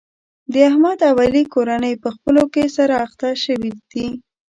د 0.51 0.53
احمد 0.69 0.99
او 1.09 1.15
علي 1.23 1.43
کورنۍ 1.53 1.93
په 2.03 2.09
خپلو 2.15 2.43
کې 2.53 2.63
سره 2.77 2.95
اخته 3.05 3.29
شوې 3.43 3.71
دي. 3.91 4.07